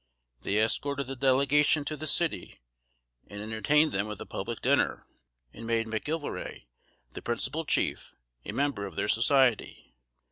They 0.41 0.57
escorted 0.57 1.05
the 1.05 1.15
delegation 1.15 1.85
to 1.85 1.95
the 1.95 2.07
city, 2.07 2.59
and 3.27 3.39
entertained 3.39 3.91
them 3.91 4.07
with 4.07 4.19
a 4.19 4.25
public 4.25 4.59
dinner; 4.59 5.05
and 5.53 5.67
made 5.67 5.85
McGillivray, 5.85 6.65
the 7.13 7.21
principal 7.21 7.65
chief, 7.65 8.15
a 8.43 8.51
member 8.51 8.87
of 8.87 8.95
their 8.95 9.07
society. 9.07 9.93